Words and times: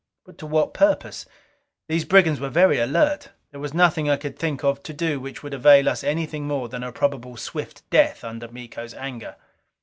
But 0.25 0.39
to 0.39 0.47
what 0.47 0.73
purpose? 0.73 1.27
These 1.87 2.05
brigands 2.05 2.39
were 2.39 2.49
very 2.49 2.79
alert. 2.79 3.29
There 3.51 3.59
was 3.59 3.71
nothing 3.75 4.09
I 4.09 4.17
could 4.17 4.35
think 4.35 4.63
of 4.63 4.81
to 4.81 4.93
do 4.93 5.19
which 5.19 5.43
would 5.43 5.53
avail 5.53 5.87
us 5.87 6.03
anything 6.03 6.47
more 6.47 6.67
than 6.69 6.81
a 6.83 6.91
probable 6.91 7.37
swift 7.37 7.87
death 7.91 8.23
under 8.23 8.47
Miko's 8.47 8.95
anger. 8.95 9.35